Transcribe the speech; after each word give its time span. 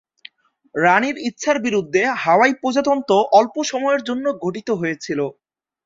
রানীর 0.75 1.15
ইচ্ছার 1.27 1.57
বিরুদ্ধে 1.65 2.01
হাওয়াই 2.23 2.53
প্রজাতন্ত্র 2.61 3.11
অল্প 3.39 3.55
সময়ের 3.71 4.01
জন্য 4.09 4.25
গঠিত 4.43 4.69
হয়েছিল। 4.81 5.19